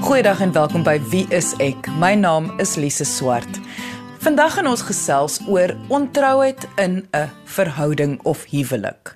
[0.00, 1.84] Goeiedag en welkom by Wie is ek?
[2.00, 3.58] My naam is Lise Swart.
[4.24, 9.12] Vandag gaan ons gesels oor ontrouheid in 'n verhouding of huwelik.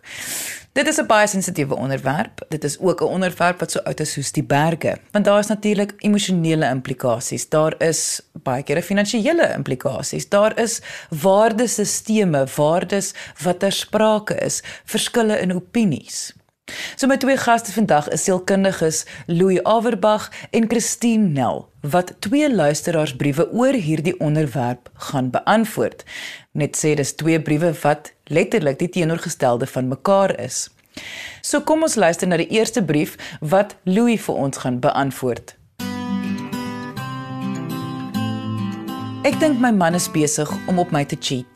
[0.73, 2.45] Dit is 'n baie sensitiewe onderwerp.
[2.49, 5.47] Dit is ook 'n onderwerp wat so oud is soos die berge, want daar is
[5.47, 7.49] natuurlik emosionele implikasies.
[7.49, 10.29] Daar is baie keer finansiële implikasies.
[10.29, 16.35] Daar is waardesisteme, waardes wat ter sprake is, verskille in opinies.
[16.97, 23.51] So my twee gaste vandag is sielkundiges Louis Averbag en Christine Nel wat twee luisteraarsbriewe
[23.53, 26.05] oor hierdie onderwerp gaan beantwoord.
[26.53, 30.71] Net sê dis twee briewe wat letterlik die teenoorgestelde van mekaar is.
[31.43, 35.57] So kom ons luister na die eerste brief wat Louis vir ons gaan beantwoord.
[39.25, 41.54] Ek dink my man is besig om op my te cheat.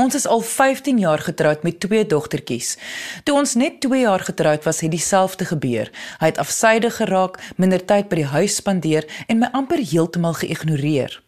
[0.00, 2.76] Ons is al 15 jaar getroud met twee dogtertjies.
[3.24, 5.90] Toe ons net 2 jaar getroud was, het dieselfde gebeur.
[6.22, 11.18] Hy het afsydig geraak, minder tyd by die huis spandeer en my amper heeltemal geïgnoreer.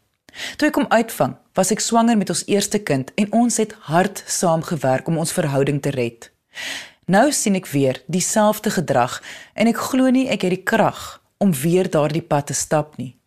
[0.57, 4.23] Toe ek hom uitvang, was ek swanger met ons eerste kind en ons het hard
[4.25, 6.31] saamgewerk om ons verhouding te red.
[7.13, 9.19] Nou sien ek weer dieselfde gedrag
[9.53, 13.19] en ek glo nie ek het die krag om weer daardie pad te stap nie.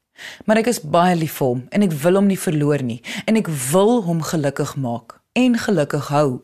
[0.50, 3.38] Maar ek is baie lief vir hom en ek wil hom nie verloor nie en
[3.38, 6.40] ek wil hom gelukkig maak en gelukkig hou.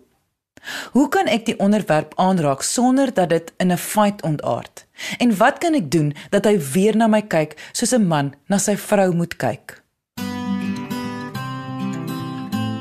[0.91, 4.85] Hoe kan ek die onderwerp aanraak sonder dat dit in 'n fight ontaard?
[5.17, 8.57] En wat kan ek doen dat hy weer na my kyk soos 'n man na
[8.57, 9.81] sy vrou moet kyk?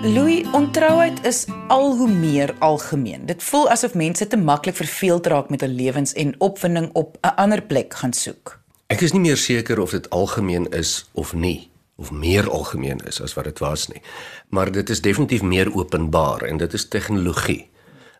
[0.03, 3.27] Louis, ontrouheid is al hoe meer algemeen.
[3.27, 7.35] Dit voel asof mense te maklik verveeld raak met hul lewens en opwinding op 'n
[7.37, 8.61] ander plek gaan soek.
[8.87, 11.70] Ek is nie meer seker of dit algemeen is of nie
[12.01, 14.03] of meer algemeen is as wat dit was nie.
[14.49, 17.69] Maar dit is definitief meer openbaar en dit is tegnologie.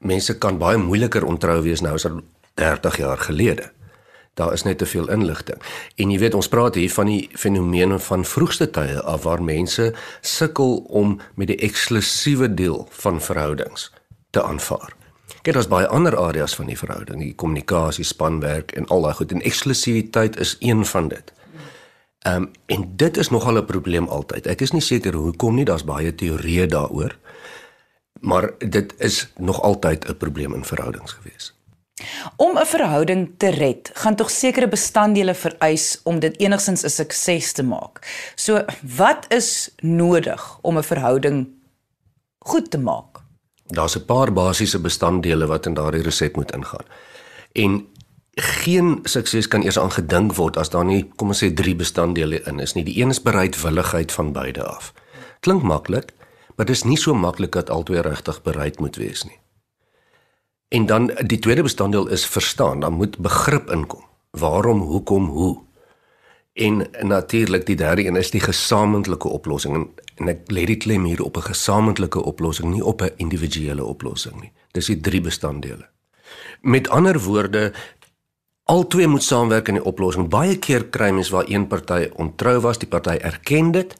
[0.01, 2.07] Mense kan baie moeiliker ontrou wees nou as
[2.55, 3.71] 30 jaar gelede.
[4.35, 5.59] Daar is net te veel inligting.
[5.97, 9.91] En jy weet ons praat hier van die fenomene van vroegste tye af waar mense
[10.21, 13.91] sukkel om met die eksklusiewe deel van verhoudings
[14.31, 14.95] te aanvaar.
[15.41, 19.33] Kyk, daar's baie ander areas van die verhouding, die kommunikasie, spanwerk en al daai goed
[19.33, 21.33] en eksklusiwiteit is een van dit.
[22.21, 24.47] Ehm um, en dit is nogal 'n probleem altyd.
[24.47, 27.17] Ek is nie seker hoekom nie, daar's baie teorieë daaroor.
[28.21, 31.55] Maar dit is nog altyd 'n probleem in verhoudings gewees.
[32.37, 37.53] Om 'n verhouding te red, gaan tog sekere bestanddele vereis om dit enigstens 'n sukses
[37.53, 38.33] te maak.
[38.35, 38.65] So,
[38.97, 41.49] wat is nodig om 'n verhouding
[42.39, 43.21] goed te maak?
[43.67, 46.85] Daar's 'n paar basiese bestanddele wat in daardie resep moet ingaan.
[47.53, 47.87] En
[48.41, 52.61] geen sukses kan eers aangedink word as daar nie kom ons sê drie bestanddele in
[52.61, 52.85] is nie.
[52.85, 54.93] Die een is bereidwilligheid van beide af.
[55.41, 56.13] Klink maklik,
[56.57, 59.39] maar dit is nie so maklik dat albei regtig bereid moet wees nie.
[60.69, 64.05] En dan die tweede bestanddeel is verstaan, dan moet begrip inkom.
[64.31, 65.59] Waarom, hoekom, hoe?
[66.53, 69.87] En natuurlik die derde een is die gesamentlike oplossing en,
[70.17, 74.41] en ek lê dit klem hier op 'n gesamentlike oplossing, nie op 'n individuele oplossing
[74.41, 74.53] nie.
[74.71, 75.89] Dis die drie bestanddele.
[76.61, 77.73] Met ander woorde,
[78.71, 80.29] Albei moet saamwerk in die oplossing.
[80.31, 83.97] Baie keer kry mens waar een party ontrou was, die party erken dit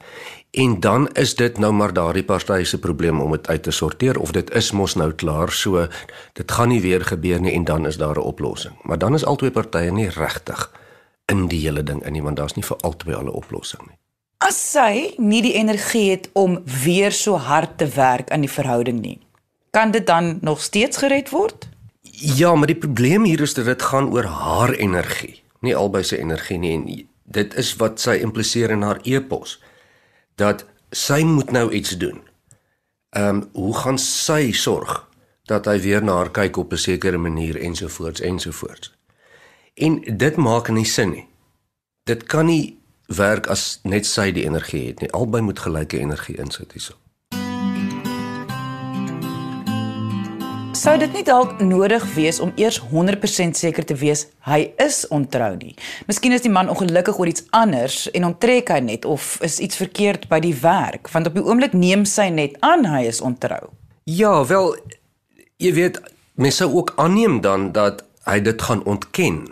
[0.63, 4.19] en dan is dit nou maar daardie party se probleem om dit uit te sorteer
[4.19, 5.83] of dit is mos nou klaar so
[6.39, 8.75] dit gaan nie weer gebeur nie en dan is daar 'n oplossing.
[8.83, 10.71] Maar dan is albei partye nie regtig
[11.25, 13.97] in die hele ding in nie want daar's nie vir albei al 'n oplossing nie.
[14.37, 19.01] As sy nie die energie het om weer so hard te werk aan die verhouding
[19.01, 19.19] nie,
[19.71, 21.67] kan dit dan nog steeds gered word?
[22.11, 26.17] Ja, maar die probleem hier is dat dit gaan oor haar energie, nie albei se
[26.17, 26.85] energie nie en
[27.31, 29.59] dit is wat sy impliseer in haar epos
[30.35, 32.19] dat sy moet nou iets doen.
[33.15, 35.07] Ehm um, hoe gaan sy sorg
[35.47, 38.91] dat hy weer na haar kyk op 'n sekere manier ensovoorts ensovoorts.
[39.73, 41.27] En dit maak nie sin nie.
[42.03, 45.11] Dit kan nie werk as net sy die energie het nie.
[45.11, 47.00] Albei moet gelyke energie insit hierso.
[50.81, 55.51] Sou dit nie dalk nodig wees om eers 100% seker te wees hy is ontrou
[55.59, 55.75] nie?
[56.09, 59.77] Miskien is die man ongelukkig oor iets anders en onttrek hy net of is iets
[59.77, 63.69] verkeerd by die werk, want op die oomblik neem sy net aan hy is ontrou.
[64.09, 64.73] Ja, wel
[65.61, 66.01] jy weet,
[66.41, 69.43] mens sou ook aanneem dan dat hy dit gaan ontken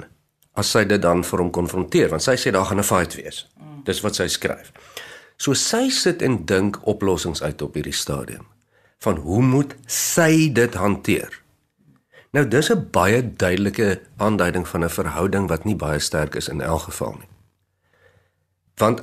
[0.57, 3.45] as sy dit dan vir hom konfronteer, want sy sê daar gaan 'n fight wees.
[3.85, 4.73] Dis wat sy skryf.
[5.37, 8.49] So sy sit en dink oplossings uit op hierdie stadium
[8.99, 11.41] van hoe moet sy dit hanteer.
[12.31, 16.61] Nou dis 'n baie duidelike aanduiding van 'n verhouding wat nie baie sterk is in
[16.61, 17.29] elk geval nie.
[18.75, 19.01] Want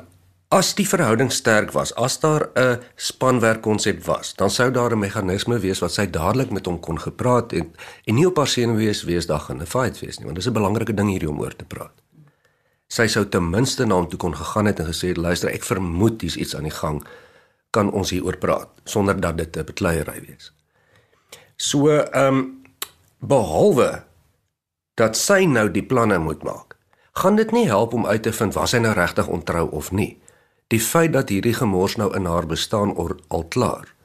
[0.49, 4.99] as die verhouding sterk was, as daar 'n spanwerk konsep was, dan sou daar 'n
[4.99, 9.03] meganisme wees wat sy dadelik met hom kon gepraat en en nie op haar senuwees
[9.03, 11.57] wees dag in 'n fight wees nie, want dis 'n belangrike ding hierdie om oor
[11.57, 11.93] te praat.
[12.89, 15.65] sy sou ten minste na hom toe kon gegaan het en gesê het luister ek
[15.65, 17.01] vermoed hier's iets aan die gang
[17.71, 20.53] kan ons hieroor praat sonder dat dit 'n bekleierery wees.
[21.57, 22.63] So ehm um,
[23.19, 24.05] behalwe
[24.95, 26.77] dat sy nou die planne moet maak,
[27.13, 30.21] gaan dit nie help om uit te vind was hy nou regtig ontrou of nie.
[30.67, 32.97] Die feit dat hierdie gemors nou in haar bestaan
[33.29, 33.97] al klaar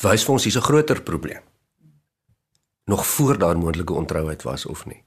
[0.00, 1.42] wys vir ons hier's 'n groter probleem.
[2.84, 5.04] Nog voor daar moontlike ontrouheid was of nie.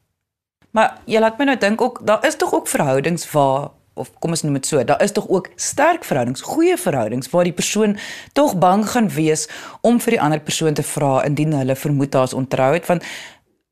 [0.72, 4.36] Maar jy laat my nou dink ook daar is tog ook verhoudings waar of kom
[4.36, 7.98] ons noem dit so, daar is tog ook sterk verhoudings, goeie verhoudings waar die persoon
[8.34, 9.48] tog bang gaan wees
[9.82, 13.08] om vir die ander persoon te vra indien hulle vermoed daar's ontrouheid want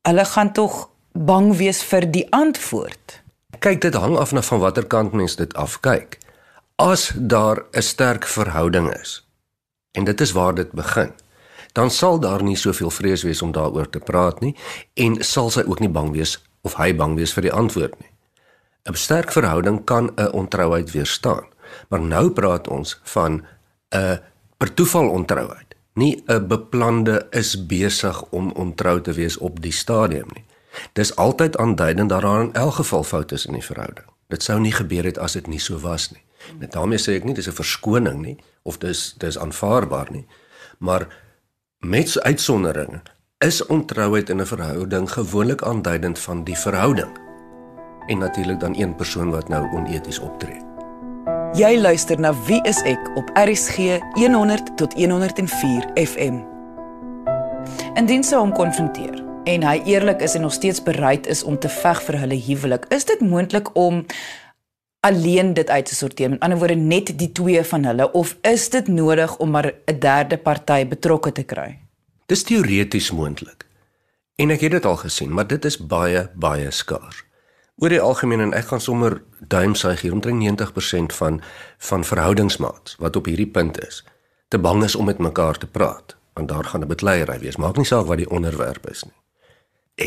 [0.08, 3.20] hulle gaan tog bang wees vir die antwoord.
[3.62, 6.18] Kyk, dit hang af van watter kant mens dit afkyk.
[6.76, 9.22] As daar 'n sterk verhouding is
[9.92, 11.12] en dit is waar dit begin,
[11.72, 14.56] dan sal daar nie soveel vrees wees om daaroor te praat nie
[14.94, 18.13] en sal sy ook nie bang wees of hy bang wees vir die antwoord nie.
[18.84, 21.46] 'n Sterk verhouding kan 'n ontrouheid weerstaan,
[21.88, 23.46] maar nou praat ons van
[23.90, 24.20] 'n
[24.56, 30.28] per toeval ontrouheid, nie 'n beplande is besig om ontrou te wees op die stadium
[30.32, 30.44] nie.
[30.92, 34.06] Dis altyd aanduidend dat daar in elk geval foute is in die verhouding.
[34.28, 36.22] Dit sou nie gebeur het as dit nie so was nie.
[36.58, 40.26] Net daarmee sê ek nie dis 'n verskoning nie of dis dis aanvaarbaar nie.
[40.78, 41.06] Maar
[41.78, 43.02] met so uitsonderinge
[43.38, 47.23] is ontrouheid in 'n verhouding gewoonlik aanduidend van die verhouding.
[48.06, 50.60] En natuurlik dan een persoon wat nou oneties optree.
[51.54, 53.76] Jy luister na Wie is ek op RSG
[54.18, 56.40] 100 tot 104 FM.
[57.94, 61.68] Indien sou hom konfronteer en hy eerlik is en nog steeds bereid is om te
[61.68, 64.02] veg vir hulle huwelik, is dit moontlik om
[65.04, 66.30] alleen dit uit te sorteer.
[66.30, 69.98] Met ander woorde net die twee van hulle of is dit nodig om maar 'n
[69.98, 71.78] derde party betrokke te kry?
[72.26, 73.66] Dis teoreties moontlik.
[74.36, 77.24] En ek het dit al gesien, maar dit is baie baie skaars.
[77.82, 79.16] Oor die algemeen en ek gaan sommer
[79.50, 81.40] duimsuig hier omtrent 90% van
[81.88, 84.04] van verhoudingsmaats wat op hierdie punt is,
[84.48, 87.56] te bang is om met mekaar te praat, want daar gaan 'n betleierery wees.
[87.56, 89.18] Maak nie saak wat die onderwerp is nie.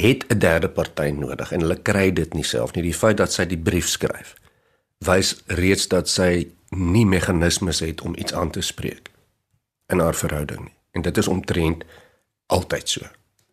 [0.02, 2.84] Het 'n derde party nodig en hulle kry dit nie self nie.
[2.84, 4.36] Die feit dat sy die brief skryf,
[4.98, 9.12] wys reeds dat sy nie meganismes het om iets aan te spreek
[9.88, 10.78] in haar verhouding nie.
[10.92, 11.84] En dit is omtrent
[12.46, 13.06] altyd so.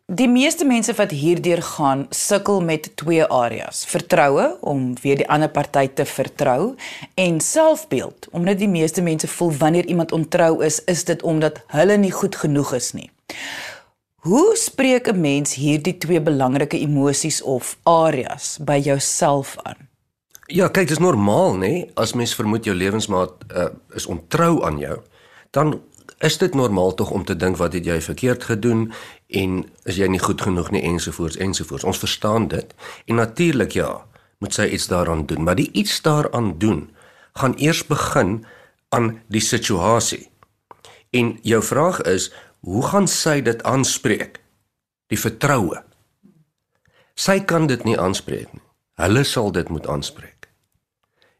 [0.05, 5.49] Die meeste mense wat hierdeur gaan, sukkel met twee areas: vertroue om weer die ander
[5.49, 6.75] party te vertrou
[7.17, 8.27] en selfbeeld.
[8.31, 12.35] Omdat die meeste mense voel wanneer iemand ontrou is, is dit omdat hulle nie goed
[12.35, 13.09] genoeg is nie.
[14.21, 19.89] Hoe spreek 'n mens hierdie twee belangrike emosies of areas by jouself aan?
[20.45, 21.89] Ja, kyk, dit is normaal, nê?
[21.95, 23.65] As mens vermoed jou lewensmaat uh,
[23.95, 25.01] is ontrou aan jou,
[25.49, 25.81] dan
[26.19, 28.91] is dit normaal tog om te dink wat het jy verkeerd gedoen
[29.27, 31.83] en is jy nie goed genoeg nie ensovoorts ensovoorts.
[31.83, 32.73] Ons verstaan dit.
[33.05, 34.05] En natuurlik ja,
[34.39, 36.89] moet sy iets daaraan doen, maar die iets daaraan doen
[37.35, 38.45] gaan eers begin
[38.89, 40.29] aan die situasie.
[41.11, 44.39] En jou vraag is, hoe gaan sy dit aanspreek?
[45.11, 45.83] Die vertroue.
[47.15, 48.63] Sy kan dit nie aanspreek nie.
[48.99, 50.47] Hulle sal dit moet aanspreek.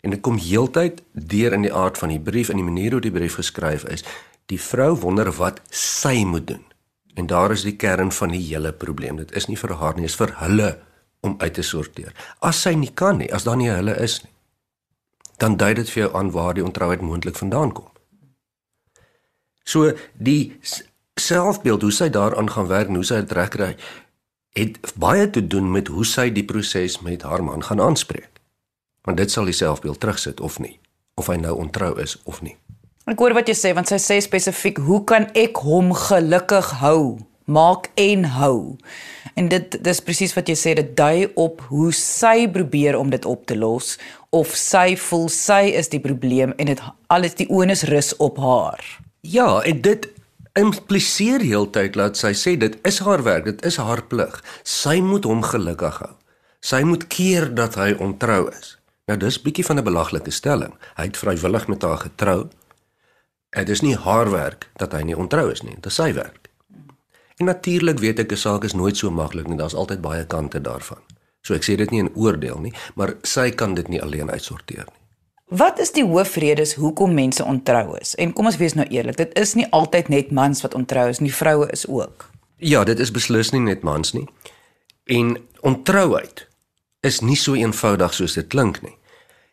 [0.04, 3.01] En dit kom heeltyd deur in die aard van die brief en die manier hoe
[3.01, 4.04] die brief geskryf is.
[4.51, 6.63] Die vrou wonder wat sy moet doen.
[7.15, 9.18] En daar is die kern van die hele probleem.
[9.18, 10.69] Dit is nie vir haar nie, dit is vir hulle
[11.25, 12.13] om uit te sorteer.
[12.39, 14.31] As sy nie kan nie, as daar nie hulle is nie,
[15.42, 17.90] dan dui dit vir jou aan waar die ontrouheid moontlik vandaan kom.
[19.66, 20.59] So die
[21.19, 23.73] selfbeeld hoe sy daaraan gaan werk, hoe sy dit regkry,
[24.56, 28.31] het baie te doen met hoe sy die proses met haar man gaan aanspreek
[29.06, 30.80] want dit sal die selfbeeld terugsit of nie
[31.19, 32.56] of hy nou ontrou is of nie
[33.06, 37.18] ek hoor wat jy sê want sy sê spesifiek hoe kan ek hom gelukkig hou?
[37.45, 38.78] Maak en hou.
[39.38, 43.28] En dit dis presies wat jy sê dit dui op hoe sy probeer om dit
[43.30, 44.00] op te los
[44.33, 46.81] of sy voel sy is die probleem en dit
[47.14, 48.81] alles die onus rus op haar.
[49.21, 50.09] Ja en dit
[50.57, 54.42] impliseer heeltyd dat sy sê dit is haar werk dit is haar plig.
[54.66, 56.14] Sy moet hom gelukkig hou.
[56.66, 58.80] Sy moet keer dat hy ontrou is.
[59.06, 60.74] Nou dis bietjie van 'n belaglike stelling.
[60.97, 62.50] Hy het vrywillig met haar getrou.
[63.56, 66.50] Dit is nie haar werk dat hy nie ontrou is nie, dit is sy werk.
[67.40, 70.62] En natuurlik weet ek 'n saak is nooit so maklik nie, daar's altyd baie kante
[70.62, 71.00] daarvan.
[71.42, 74.85] So ek sê dit nie in oordeel nie, maar sy kan dit nie alleen uitsorteer
[74.85, 75.02] nie.
[75.45, 78.16] Wat is die hoofredes hoekom mense ontrou is?
[78.16, 81.19] En kom ons wees nou eerlik, dit is nie altyd net mans wat ontrou is
[81.19, 82.30] nie, vroue is ook.
[82.57, 84.28] Ja, dit is beslis nie net mans nie.
[85.06, 86.47] En ontrouheid
[87.06, 88.97] is nie so eenvoudig soos dit klink nie.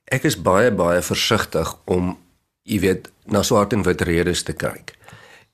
[0.05, 2.17] Ek is baie baie versigtig om
[2.63, 4.95] jy weet na swart en wit redes te kyk.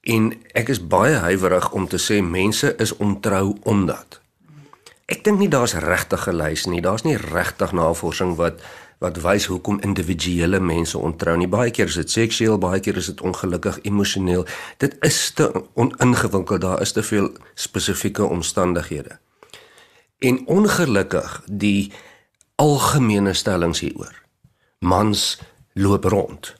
[0.08, 4.20] En ek is baie huiwerig om te sê mense is ontrou omdat.
[5.08, 6.82] Ek dink nie daar's regtig gelys nie.
[6.84, 8.60] Daar's nie regtig navorsing wat
[8.98, 11.46] wat wys hoekom individuele mense ontrou nie.
[11.46, 14.42] Baie keer is dit seksueel, baie keer is dit ongelukkig emosioneel.
[14.82, 15.46] Dit is te
[15.78, 19.20] oningewikkeld, daar is te veel spesifieke omstandighede.
[20.18, 21.92] En ongelukkig die
[22.58, 24.18] algemene stellings hieroor.
[24.82, 25.38] Mans
[25.78, 26.57] loop rond.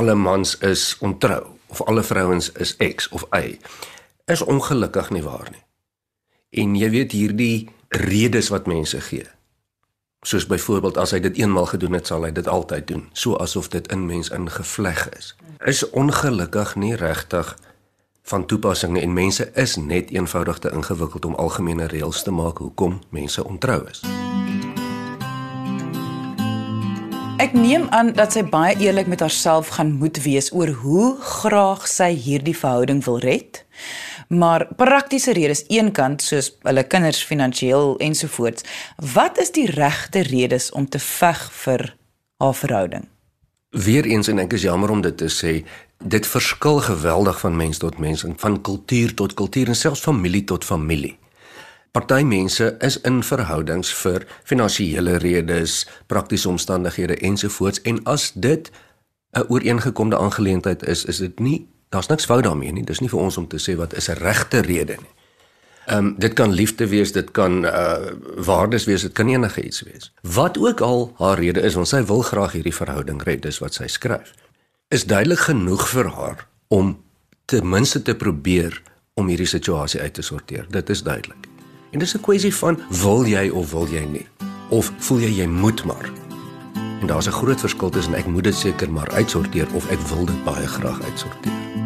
[0.00, 3.58] Alle mans is ontrou of alle vrouens is X of Y.
[4.24, 5.60] Is ongelukkig nie waar nie.
[6.62, 9.26] En jy weet hierdie redes wat mense gee.
[10.24, 13.68] Soos byvoorbeeld as hy dit eenmal gedoen het, sal hy dit altyd doen, so asof
[13.68, 15.34] dit in mens ingevleg is.
[15.68, 17.52] Is ongelukkig nie regtig
[18.32, 23.02] van toepassing en mense is net eenvoudig te ingewikkeld om algemene reëls te maak hoekom
[23.12, 24.00] mense ontrou is.
[27.40, 31.86] Ek neem aan dat sy baie eerlik met haarself gaan moet wees oor hoe graag
[31.88, 33.62] sy hierdie verhouding wil red.
[34.28, 38.66] Maar praktiese redes eenkant soos hulle kinders finansiëel ensovoorts.
[39.14, 41.86] Wat is die regte redes om te veg vir
[42.44, 43.08] haar verhouding?
[43.72, 45.62] Weereens en ek is jammer om dit te sê,
[45.96, 50.44] dit verskil geweldig van mens tot mens en van kultuur tot kultuur en selfs familie
[50.44, 51.16] tot familie.
[51.90, 58.70] Party mense is in verhoudings vir finansiële redes, praktiese omstandighede ensovoorts en as dit
[59.32, 62.84] 'n ooreengekomde aangeleentheid is, is dit nie daar's niks fout daarmee nie.
[62.84, 65.14] Dis nie vir ons om te sê wat is 'n regte rede nie.
[65.86, 67.96] Ehm um, dit kan liefde wees, dit kan uh
[68.36, 70.12] waardes wees, dit kan enige iets wees.
[70.22, 73.74] Wat ook al haar rede is, want sy wil graag hierdie verhouding red, dis wat
[73.74, 74.34] sy skryf.
[74.88, 77.02] Is duidelik genoeg vir haar om
[77.44, 78.82] ten minste te probeer
[79.14, 80.66] om hierdie situasie uit te sorteer.
[80.70, 81.49] Dit is duidelik.
[81.90, 84.26] En dis 'n kwessie van wil jy of wil jy nie?
[84.68, 86.10] Of voel jy jy moet maar?
[87.00, 90.24] En daar's 'n groot verskil tussen ek moet dit seker maar uitsorteer of ek wil
[90.24, 91.79] dit baie graag uitsorteer.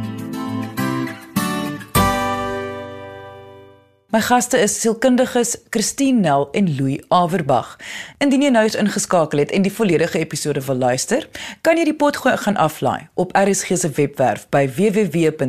[4.14, 7.72] My gaste is sielkundiges Christine Nel en Louis Averbag.
[8.22, 11.26] Indien jy nou eens ingeskakel het en die volledige episode wil luister,
[11.66, 15.42] kan jy die pot gaan aflaai op RSG se webwerf by www.rsg.co.za.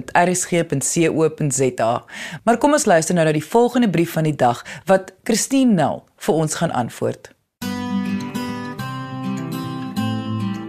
[2.42, 6.02] Maar kom ons luister nou na die volgende brief van die dag wat Christine Nel
[6.26, 7.30] vir ons gaan antwoord.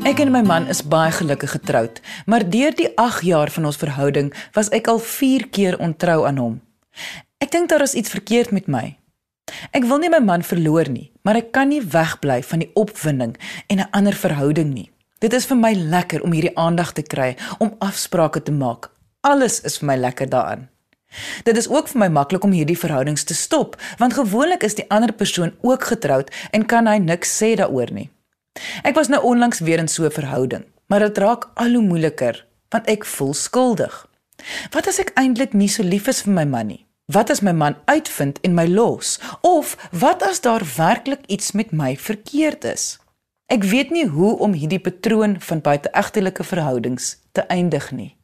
[0.04, 3.80] Ek en my man is baie gelukkig getroud, maar deur die 8 jaar van ons
[3.80, 6.60] verhouding was ek al 4 keer ontrou aan hom.
[7.46, 8.96] Ek dink daar is iets verkeerd met my.
[9.70, 13.36] Ek wil nie my man verloor nie, maar ek kan nie wegbly van die opwinding
[13.70, 14.90] en 'n ander verhouding nie.
[15.22, 18.90] Dit is vir my lekker om hierdie aandag te kry, om afsprake te maak.
[19.20, 20.68] Alles is vir my lekker daarin.
[21.44, 24.90] Dit is ook vir my maklik om hierdie verhoudings te stop, want gewoonlik is die
[24.90, 28.10] ander persoon ook getroud en kan hy niks sê daaroor nie.
[28.82, 32.46] Ek was nou onlangs weer in so 'n verhouding, maar dit raak al hoe moeiliker
[32.70, 34.06] want ek voel skuldig.
[34.70, 36.85] Wat as ek eintlik nie so lief is vir my man nie?
[37.06, 39.20] Wat as my man uitvind en my los?
[39.46, 42.98] Of wat as daar werklik iets met my verkeerd is?
[43.46, 48.16] Ek weet nie hoe om hierdie patroon van buiteegtelike verhoudings te eindig nie.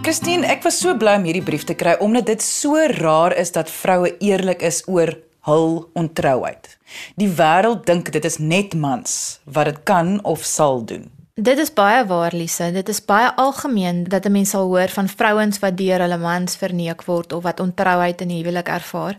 [0.00, 3.52] Christine, ek was so bly om hierdie brief te kry omdat dit so raar is
[3.52, 5.12] dat vroue eerlik is oor
[5.44, 6.72] hul ontrouheid.
[7.20, 11.10] Die wêreld dink dit is net mans wat dit kan of sal doen.
[11.38, 15.08] Dit is baie waar Lise, dit is baie algemeen dat 'n mens sal hoor van
[15.08, 19.16] vrouens wat deur hulle mans verneek word of wat ontrouheid in huwelik ervaar.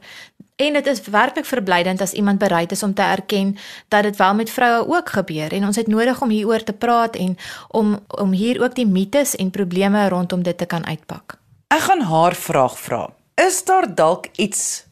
[0.56, 3.58] En dit is werklik verblydend as iemand bereid is om te erken
[3.88, 7.16] dat dit wel met vroue ook gebeur en ons het nodig om hieroor te praat
[7.16, 11.38] en om om hier ook die mites en probleme rondom dit te kan uitpak.
[11.68, 13.10] Ek gaan haar vraag vra.
[13.36, 14.88] Is daar dalk iets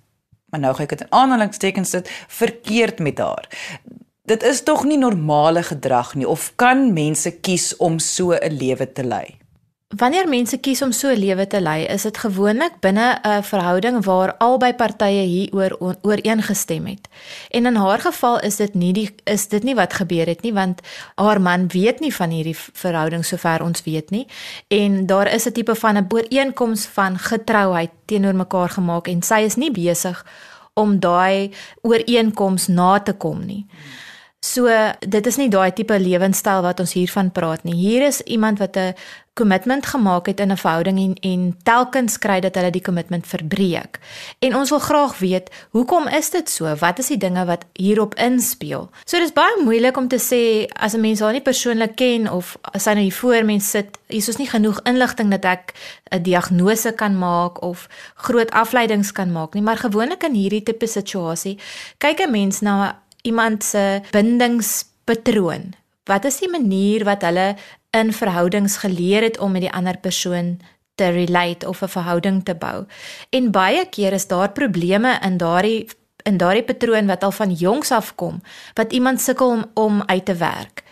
[0.50, 3.48] maar nou gaan ek dit in aanhalingstekens sit verkeerd met haar?
[4.28, 8.92] Dit is tog nie normale gedrag nie of kan mense kies om so 'n lewe
[8.92, 9.38] te lei?
[9.96, 14.06] Wanneer mense kies om so 'n lewe te lei, is dit gewoonlik binne 'n verhouding
[14.06, 17.08] waar albei partye hieroor ooreengestem het.
[17.50, 20.54] En in haar geval is dit nie die is dit nie wat gebeur het nie
[20.54, 20.82] want
[21.16, 24.28] haar man weet nie van hierdie verhouding sover ons weet nie
[24.68, 29.40] en daar is 'n tipe van 'n ooreenkoms van getrouheid teenoor mekaar gemaak en sy
[29.40, 30.26] is nie besig
[30.74, 33.66] om daai ooreenkoms na te kom nie.
[33.70, 34.07] Hmm.
[34.46, 37.74] So dit is nie daai tipe lewenstyl wat ons hiervan praat nie.
[37.74, 38.94] Hier is iemand wat 'n
[39.34, 44.00] kommitment gemaak het in 'n verhouding en en telkens kry dat hulle die kommitment verbreek.
[44.40, 46.76] En ons wil graag weet, hoekom is dit so?
[46.76, 48.90] Wat is die dinge wat hierop inspel?
[49.06, 52.58] So dis baie moeilik om te sê as 'n mens haar nie persoonlik ken of
[52.62, 55.74] as sy nou hier voor mens sit, is ons nie genoeg inligting dat ek
[56.12, 60.88] 'n diagnose kan maak of groot afleidings kan maak nie, maar gewoonlik in hierdie tipe
[60.88, 61.58] situasie
[61.98, 65.74] kyk 'n mens na iemand se bindingspatroon?
[66.04, 67.56] Wat is die manier wat hulle
[67.92, 70.60] in verhoudings geleer het om met die ander persoon
[70.96, 72.86] te relate of 'n verhouding te bou?
[73.30, 75.88] En baie keer is daar probleme in daardie
[76.24, 78.42] in daardie patroon wat al van jongs af kom
[78.74, 80.84] wat iemand sukkel om, om uit te werk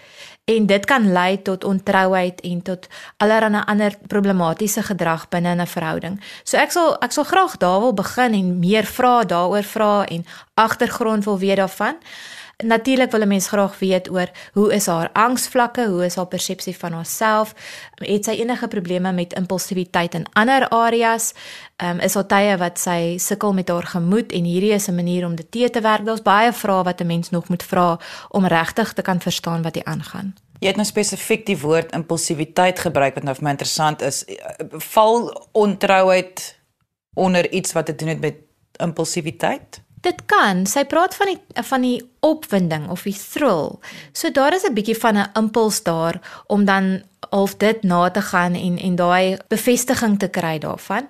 [0.46, 2.88] en dit kan lei tot ontrouheid en tot
[3.18, 6.22] allerlei ander problematiese gedrag binne 'n verhouding.
[6.44, 10.26] So ek sal ek sal graag daar wil begin en meer vra daaroor vra en
[10.54, 11.96] agtergrond wil weet daarvan.
[12.64, 16.78] Natuurlik wil 'n mens graag weet oor hoe is haar angsvlakke, hoe is haar persepsie
[16.78, 17.54] van haarself,
[17.96, 21.34] het sy enige probleme met impulsiwiteit in ander areas?
[21.76, 24.96] Ehm um, is daar tye wat sy sukkel met haar gemoed en hierdie is 'n
[24.96, 26.06] manier om dit te te werk.
[26.06, 29.76] Daar's baie vrae wat 'n mens nog moet vra om regtig te kan verstaan wat
[29.76, 30.34] hier aangaan.
[30.60, 34.24] Jy het nou spesifiek die woord impulsiwiteit gebruik wat nou vir my interessant is.
[34.70, 36.60] Val ontrouheid
[37.14, 38.36] onder iets wat te doen het met
[38.78, 39.85] impulsiwiteit?
[40.06, 40.66] Dit kan.
[40.70, 43.80] Sy praat van die van die opwinding of die thrill.
[44.14, 48.22] So daar is 'n bietjie van 'n impuls daar om dan half dit na te
[48.22, 51.08] gaan en en daai bevestiging te kry daarvan.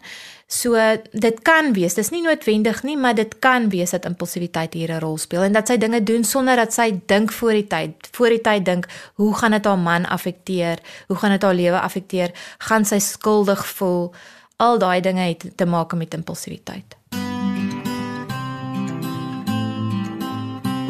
[0.47, 0.77] So
[1.11, 4.99] dit kan wees, dis nie noodwendig nie, maar dit kan wees dat impulsiwiteit hier 'n
[4.99, 8.29] rol speel en dat sy dinge doen sonder dat sy dink voor die tyd, voor
[8.29, 8.85] die tyd dink,
[9.15, 10.77] hoe gaan dit haar man affekteer?
[11.07, 12.31] Hoe gaan dit haar lewe affekteer?
[12.57, 14.13] Gaan sy skuldig voel?
[14.57, 16.95] Al daai dinge het te maak met impulsiwiteit.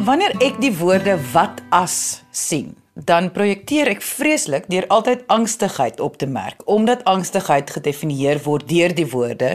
[0.06, 6.20] Wanneer ek die woorde wat as sien, dan projekteer ek vreeslik deur altyd angstigheid op
[6.22, 9.50] te merk, omdat angstigheid gedefinieer word deur die woorde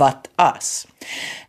[0.00, 0.88] wat as.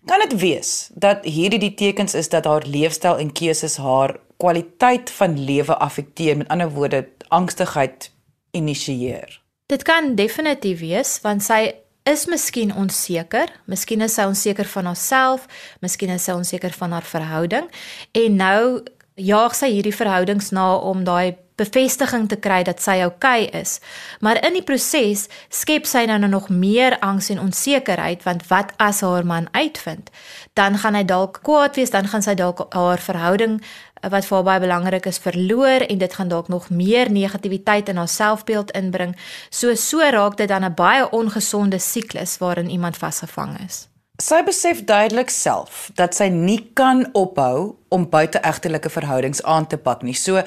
[0.06, 5.10] Kan dit wees dat hierdie die tekens is dat haar leefstyl en keuses haar kwaliteit
[5.18, 8.12] van lewe affekteer, met ander woorde angstigheid
[8.54, 9.42] initieer?
[9.66, 11.72] Dit kan definitief wees want sy
[12.10, 15.48] is miskien onseker, miskien is sy onseker van haarself,
[15.84, 17.70] miskien is sy onseker van haar verhouding
[18.12, 18.84] en nou
[19.16, 23.78] jaag sy hierdie verhoudings na om daai bevestiging te kry dat sy oukei okay is.
[24.26, 29.04] Maar in die proses skep sy nou nog meer angs en onsekerheid want wat as
[29.06, 30.10] haar man uitvind?
[30.58, 33.62] Dan gaan hy dalk kwaad wees, dan gaan sy dalk haar verhouding
[34.10, 37.96] wat vir haar baie belangrik is verloor en dit gaan dalk nog meer negativiteit in
[37.96, 39.16] haar selfbeeld inbring.
[39.50, 43.88] So so raak dit dan 'n baie ongesonde siklus waarin iemand vasgevang is.
[44.22, 50.02] Sy besef duidelik self dat sy nie kan ophou om buiteegtelike verhoudings aan te pak
[50.02, 50.14] nie.
[50.14, 50.44] So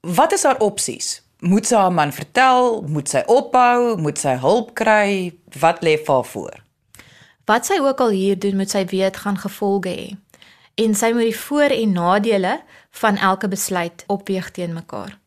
[0.00, 1.22] wat is haar opsies?
[1.38, 2.82] Moet sy haar man vertel?
[2.88, 3.96] Moet sy ophou?
[3.96, 5.32] Moet sy hulp kry?
[5.60, 6.56] Wat lê vir haar voor?
[7.46, 10.08] Wat sy ook al hier doen, moet sy weet gaan gevolge hê.
[10.78, 12.60] En sy moet die voor- en nadele
[12.98, 15.18] van elke besluit opweeg teen mekaar.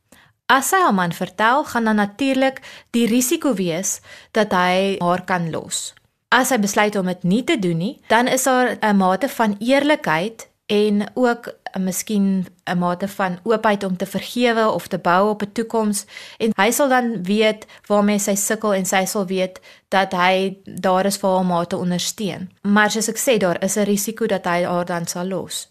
[0.52, 2.60] As sy haar man vertel, gaan dan natuurlik
[2.92, 4.00] die risiko wees
[4.36, 5.94] dat hy haar kan los.
[6.32, 9.56] As hy besluit om dit nie te doen nie, dan is daar 'n mate van
[9.60, 15.30] eerlikheid en ook 'n miskien 'n mate van oopheid om te vergewe of te bou
[15.30, 16.06] op 'n toekoms
[16.38, 21.06] en hy sal dan weet waarmee sy sukkel en sy sal weet dat hy daar
[21.06, 22.52] is vir haar om haar te ondersteun.
[22.62, 25.70] Maar soos ek sê, daar is 'n risiko dat hy haar dan sal los.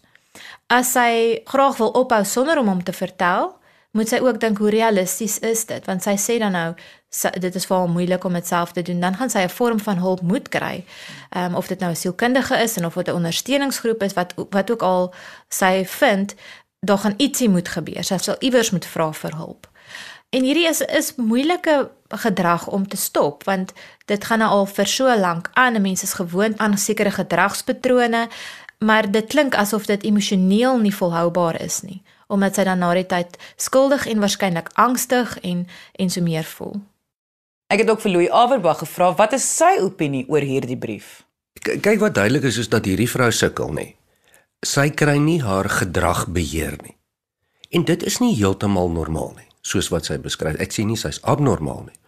[0.67, 4.69] As sy graag wil ophou sonder om hom te vertel, moet sy ook dink hoe
[4.71, 6.67] realisties is dit want sy sê dan nou
[7.43, 9.79] dit is vir haar moeilik om dit self te doen dan gaan sy 'n vorm
[9.79, 10.85] van hulp moet kry.
[11.29, 14.33] Ehm um, of dit nou 'n sielkundige is en of dit 'n ondersteuningsgroep is wat
[14.49, 15.13] wat ook al
[15.49, 16.35] sy vind,
[16.79, 18.03] daar gaan ietsie moet gebeur.
[18.03, 19.67] Sy sal iewers moet vra vir hulp.
[20.29, 23.73] En hierdie is is moeilike gedrag om te stop want
[24.05, 25.81] dit gaan nou al vir so lank aan.
[25.81, 28.27] Mense is gewoond aan sekere gedragspatrone
[28.85, 33.05] maar dit klink asof dit emosioneel nie volhoubaar is nie omdat sy dan na die
[33.05, 35.65] tyd skuldig en waarskynlik angstig en
[35.99, 36.77] en so meer voel.
[37.67, 41.25] Ek het ook vir Louis Averbag gevra wat is sy opinie oor hierdie brief?
[41.59, 43.85] K kyk wat duidelik is is dat hierdie vrou sukkel nê.
[44.63, 46.95] Sy kry nie haar gedrag beheer nie.
[47.75, 50.55] En dit is nie heeltemal normaal nie, soos wat sy beskryf.
[50.63, 51.99] Ek sê nie sy's abnormaal nie.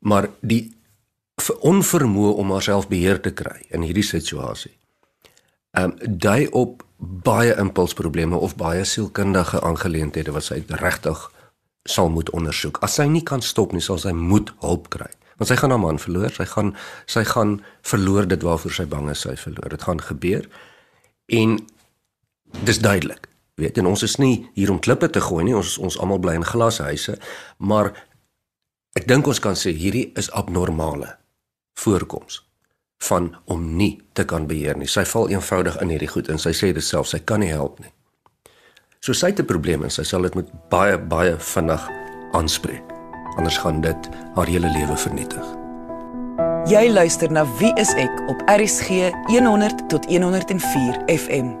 [0.00, 0.62] Maar die
[1.60, 4.77] onvermoë om haarself beheer te kry in hierdie situasie
[5.78, 11.20] ehm um, dui op baie impulsprobleme of baie sielkundige aangeleenthede wat sy regtig
[11.88, 12.80] sal moet ondersoek.
[12.82, 15.08] As sy nie kan stop nie, sal sy moet hulp kry.
[15.38, 16.74] Want sy gaan haar man verloor, sy gaan
[17.06, 19.70] sy gaan verloor dit waarvoor sy bang is sy verloor.
[19.70, 20.48] Dit gaan gebeur.
[21.30, 21.58] En
[22.66, 23.30] dis duidelik.
[23.58, 25.54] Weet, en ons is nie hier om klippe te gooi nie.
[25.56, 27.16] Ons ons almal bly in glashuise,
[27.58, 27.92] maar
[28.98, 31.14] ek dink ons kan sê hierdie is abnormale
[31.78, 32.42] voorkoms
[32.98, 34.88] van om nie te kan beheer nie.
[34.88, 37.78] Sy val eenvoudig in hierdie goed en sy sê dit self, sy kan nie help
[37.80, 37.92] nie.
[39.00, 41.88] So sy het 'n probleem en sy sal dit met baie baie vinnig
[42.32, 42.82] aanspreek.
[43.36, 45.44] Anders gaan dit haar hele lewe vernietig.
[46.66, 51.54] Jy luister na Wie is ek op RSG 100 tot 104 FM.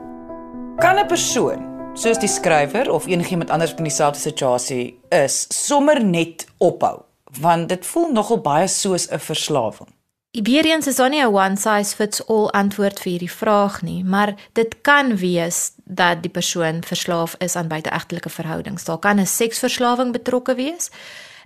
[0.78, 6.46] Kan 'n persoon soos die skrywer of enigiemand anders in dieselfde situasie is, sommer net
[6.58, 7.02] ophou,
[7.40, 9.97] want dit voel nogal baie soos 'n verslawing.
[10.42, 14.34] Weereens is daar nie 'n one size fits all antwoord vir hierdie vraag nie, maar
[14.52, 18.84] dit kan wees dat die persoon verslaaf is aan buiteegtelike verhoudings.
[18.84, 20.90] Daar kan 'n seksverslawing betrokke wees.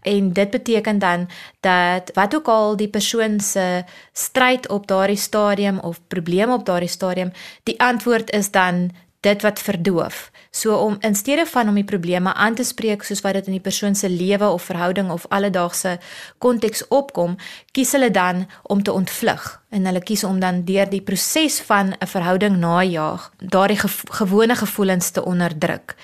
[0.02, 1.28] En dit beteken dan
[1.60, 6.88] dat wat ook al die persoon se stryd op daardie stadium of probleme op daardie
[6.88, 8.90] stadium, die antwoord is dan
[9.22, 10.30] dit wat verdoof.
[10.50, 13.56] So om in steede van om die probleme aan te spreek soos wat dit in
[13.56, 15.98] die persoon se lewe of verhouding of alledaagse
[16.42, 17.36] konteks opkom,
[17.72, 21.94] kies hulle dan om te ontvlug en hulle kies om dan deur die proses van
[21.94, 25.94] 'n verhouding najaag, daardie gevo gewone gevoelens te onderdruk.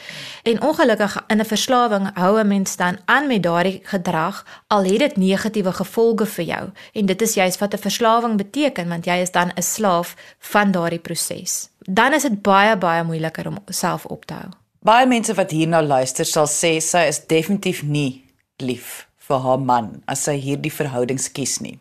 [0.42, 4.98] En ongelukkig in 'n verslawing hou 'n mens dan aan met daardie gedrag al het
[4.98, 6.70] dit negatiewe gevolge vir jou.
[6.92, 10.70] En dit is juist wat 'n verslawing beteken want jy is dan 'n slaaf van
[10.70, 14.50] daardie proses dan is dit baie baie moeiliker om self op te hou.
[14.84, 18.24] Baie mense wat hierna luister sal sê sy is definitief nie
[18.62, 21.78] lief vir haar man as sy hierdie verhoudings kies nie.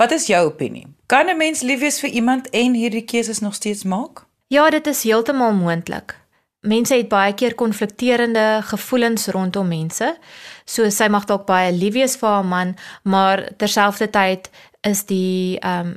[0.00, 0.86] Wat is jou opinie?
[1.06, 4.24] Kan 'n mens lief wees vir iemand en hierdie keuses nog steeds maak?
[4.48, 6.16] Ja, dit is heeltemal moontlik.
[6.60, 10.16] Mense het baie keer konflikterende gevoelens rondom mense.
[10.64, 15.86] So sy mag dalk baie lief wees vir haar man, maar terselfdertyd is die ehm
[15.86, 15.96] um,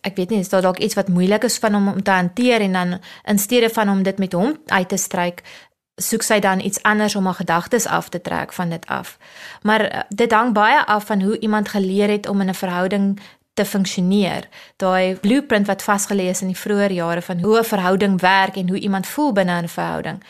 [0.00, 2.60] ek weet nie is daar dalk iets wat moeilik is van hom om te hanteer
[2.60, 5.42] en dan in steede van om dit met hom uit te stryk
[5.98, 9.18] soek sy dan iets anders om haar gedagtes af te trek van dit af.
[9.62, 13.20] Maar eh, dit hang baie af van hoe iemand geleer het om in 'n verhouding
[13.54, 14.48] te funksioneer.
[14.76, 18.68] Daai blueprint wat vasgelê is in die vroeë jare van hoe 'n verhouding werk en
[18.68, 20.22] hoe iemand voel binne 'n verhouding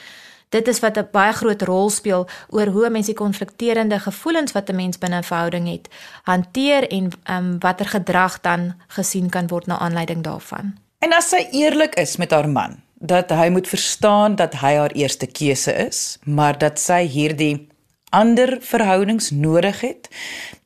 [0.48, 4.68] dit is wat 'n baie groot rol speel oor hoe mense die konflikterende gevoelens wat
[4.68, 5.88] 'n mens binne 'n verhouding het
[6.22, 10.76] hanteer en um, watter gedrag dan gesien kan word na aanleiding daarvan.
[10.98, 14.90] En as sy eerlik is met haar man, dat hy moet verstaan dat hy haar
[14.90, 17.68] eerste keuse is, maar dat sy hierdie
[18.08, 20.08] ander verhoudings nodig het,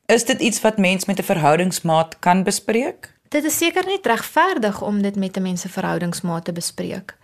[0.07, 3.13] is dit iets wat mens met 'n verhoudingsmaat kan bespreek?
[3.29, 7.17] Dit is seker nie regverdig om dit met 'n mens se verhoudingsmaat te bespreek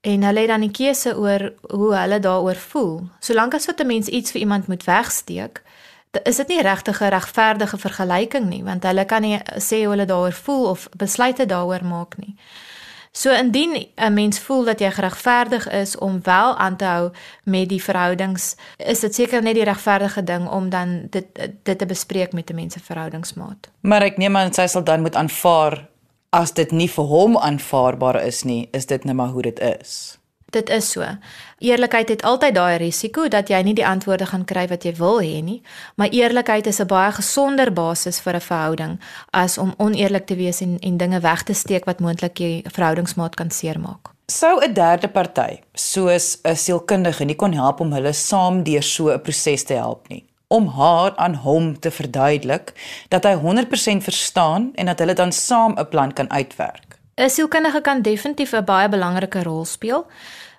[0.00, 3.08] en hulle het dan die keuse oor hoe hulle daaroor voel.
[3.20, 5.62] Solank as wat 'n mens iets vir iemand moet wegsteek,
[6.22, 10.04] is dit nie regtig 'n regverdige vergelyking nie, want hulle kan nie sê hoe hulle
[10.04, 12.36] daaroor voel of besluite daaroor maak nie.
[13.12, 17.10] So indien 'n mens voel dat jy geregverdig is om wel aan te hou
[17.44, 21.26] met die verhoudings, is dit seker net die regverdige ding om dan dit
[21.62, 23.70] dit te bespreek met 'n mens se verhoudingsmaat.
[23.80, 25.88] Maar ek neem aan sy sal dan moet aanvaar
[26.30, 30.16] as dit nie vir hom aanvaarbaar is nie, is dit net maar hoe dit is.
[30.50, 31.06] Dit is so.
[31.62, 35.20] Eerlikheid het altyd daai risiko dat jy nie die antwoorde gaan kry wat jy wil
[35.22, 35.60] hê nie,
[35.94, 38.98] maar eerlikheid is 'n baie gesonder basis vir 'n verhouding
[39.32, 43.34] as om oneerlik te wees en en dinge weg te steek wat moontlik jou verhoudingsmaat
[43.34, 44.10] kan seermaak.
[44.26, 49.08] Sou 'n derde party, soos 'n sielkundige, nie kon help om hulle saam deur so
[49.08, 52.72] 'n proses te help nie om haar aan hom te verduidelik
[53.08, 56.98] dat hy 100% verstaan en dat hulle dan saam 'n plan kan uitwerk.
[57.14, 60.06] 'n Sielkundige kan definitief 'n baie belangrike rol speel.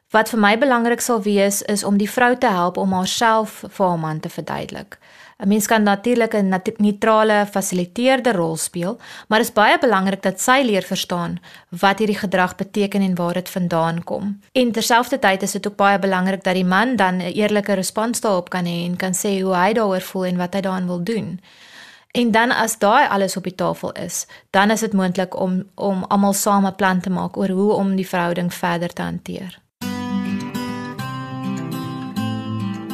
[0.09, 3.87] Wat vir my belangrik sal wees is om die vrou te help om haarself vir
[3.87, 4.97] haar man te verduidelik.
[5.41, 10.41] 'n Mens kan natuurlik 'n neutrale fasiliteerder rol speel, maar dit is baie belangrik dat
[10.41, 14.39] sy leer verstaan wat hierdie gedrag beteken en waar dit vandaan kom.
[14.51, 18.49] En terselfdertyd is dit ook baie belangrik dat die man dan 'n eerlike respons daarop
[18.49, 21.39] kan hê en kan sê hoe hy daaroor voel en wat hy daaraan wil doen.
[22.11, 26.03] En dan as daai alles op die tafel is, dan is dit moontlik om om
[26.03, 29.59] almal saam 'n plan te maak oor hoe om die verhouding verder te hanteer.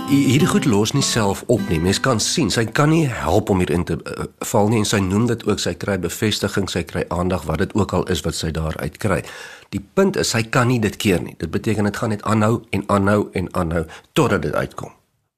[0.08, 1.80] Hierdie goed los nie self op nie.
[1.84, 5.02] Mens kan sien, sy kan nie help om hierin te uh, val nie en sy
[5.04, 8.38] noem dit ook sy kry bevestiging, sy kry aandag wat dit ook al is wat
[8.39, 9.20] sy daar uit kry.
[9.76, 11.36] Die punt is sy kan nie dit keer nie.
[11.39, 14.96] Dit beteken dit gaan net aanhou en aanhou en aanhou totdat dit uitkom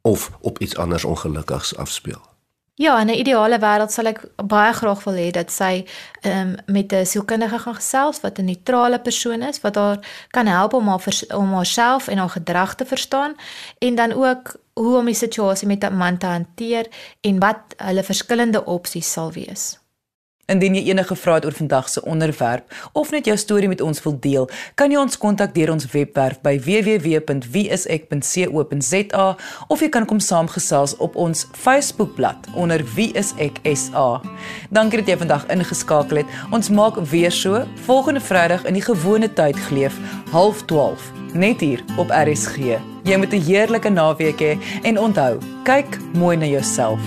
[0.08, 2.29] of op iets anders ongelukkigs afspeel.
[2.80, 5.84] Ja, in 'n ideale wêreld sal ek baie graag wil hê dat sy
[6.24, 10.74] um, met 'n sielkundige gaan gesels wat 'n neutrale persoon is wat haar kan help
[10.74, 11.04] om haar
[11.36, 13.36] om haarself en haar gedrag te verstaan
[13.80, 16.88] en dan ook hoe om die situasie met 'n man te hanteer
[17.22, 19.80] en wat hulle verskillende opsies sal wees.
[20.50, 24.02] Indien jy enige vrae het oor vandag se onderwerp of net jou storie met ons
[24.04, 30.20] wil deel, kan jy ons kontak deur ons webwerf by www.wieisek.co.za of jy kan kom
[30.20, 34.22] saamgesels op ons Facebookblad onder wieiseksa.
[34.74, 36.30] Dankie dat jy vandag ingeskakel het.
[36.56, 39.94] Ons maak weer so volgende Vrydag in die gewone tyd geleef,
[40.34, 41.00] 12:30,
[41.34, 42.58] net hier op RSG.
[43.04, 47.00] Jy moet 'n heerlike naweek hê he, en onthou, kyk mooi na jouself.